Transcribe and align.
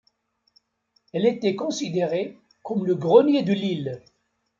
Elle 1.13 1.27
était 1.27 1.55
considérée 1.55 2.35
comme 2.63 2.87
le 2.87 2.95
grenier 2.95 3.43
de 3.43 3.53
l'île. 3.53 4.01